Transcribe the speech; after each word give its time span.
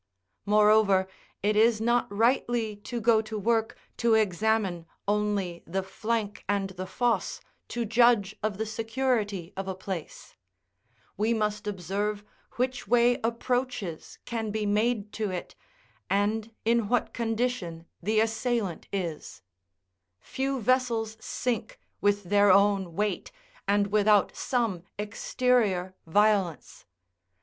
Moreover, 0.47 1.07
it 1.43 1.55
is 1.55 1.79
not 1.79 2.11
rightly 2.11 2.75
to 2.77 2.99
go 2.99 3.21
to 3.21 3.37
work, 3.37 3.77
to 3.97 4.15
examine 4.15 4.87
only 5.07 5.61
the 5.67 5.83
flank 5.83 6.43
and 6.49 6.71
the 6.71 6.87
foss, 6.87 7.39
to 7.67 7.85
judge 7.85 8.35
of 8.41 8.57
the 8.57 8.65
security 8.65 9.53
of 9.55 9.67
a 9.67 9.75
place; 9.75 10.35
we 11.17 11.35
must 11.35 11.67
observe 11.67 12.23
which 12.53 12.87
way 12.87 13.19
approaches 13.23 14.17
can 14.25 14.49
be 14.49 14.65
made 14.65 15.11
to 15.13 15.29
it, 15.29 15.53
and 16.09 16.51
in 16.65 16.87
what 16.89 17.13
condition 17.13 17.85
the 18.01 18.19
assailant 18.21 18.87
is: 18.91 19.43
few 20.19 20.59
vessels 20.59 21.15
sink 21.19 21.79
with 22.01 22.23
their 22.23 22.49
own 22.51 22.95
weight, 22.95 23.31
and 23.67 23.91
without 23.91 24.35
some 24.35 24.81
exterior 24.97 25.93
violence. 26.07 26.85